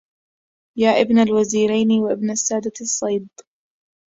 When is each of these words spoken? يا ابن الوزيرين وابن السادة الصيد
يا 0.77 1.01
ابن 1.01 1.19
الوزيرين 1.19 1.91
وابن 2.03 2.31
السادة 2.31 2.71
الصيد 2.81 3.29